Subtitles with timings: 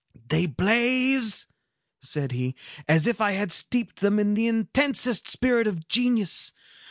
[0.29, 1.45] "They blaze,"
[2.01, 2.55] said he,
[2.87, 6.53] "as if I had steeped them in the intensest spirit of genius.